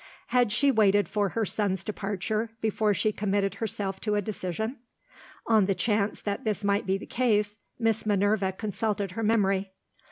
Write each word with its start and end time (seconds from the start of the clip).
Had 0.29 0.51
she 0.51 0.71
waited 0.71 1.07
for 1.07 1.29
her 1.29 1.45
son's 1.45 1.83
departure, 1.83 2.49
before 2.59 2.91
she 2.91 3.11
committed 3.11 3.53
herself 3.53 3.99
to 4.01 4.15
a 4.15 4.21
decision? 4.23 4.77
On 5.45 5.67
the 5.67 5.75
chance 5.75 6.19
that 6.21 6.43
this 6.43 6.63
might 6.63 6.87
be 6.87 6.97
the 6.97 7.05
case, 7.05 7.59
Miss 7.77 8.03
Minerva 8.03 8.51
consulted 8.51 9.11
her 9.11 9.21
memory. 9.21 9.73